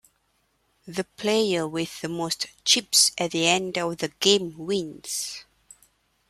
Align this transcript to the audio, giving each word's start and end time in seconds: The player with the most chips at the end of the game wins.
The 0.87 1.03
player 1.03 1.67
with 1.67 2.01
the 2.01 2.07
most 2.09 2.47
chips 2.65 3.11
at 3.19 3.29
the 3.29 3.45
end 3.47 3.77
of 3.77 3.99
the 3.99 4.07
game 4.07 4.57
wins. 4.57 5.43